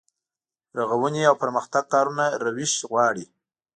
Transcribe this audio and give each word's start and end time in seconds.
رغونې 0.77 1.21
او 1.29 1.35
پرمختګ 1.43 1.83
کارونه 1.93 2.25
روش 2.43 2.71
غواړي. 2.91 3.25